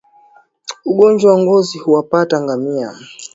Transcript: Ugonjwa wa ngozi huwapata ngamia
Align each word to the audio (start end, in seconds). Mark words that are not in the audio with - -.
Ugonjwa 0.85 1.31
wa 1.33 1.39
ngozi 1.41 1.77
huwapata 1.79 2.41
ngamia 2.43 2.93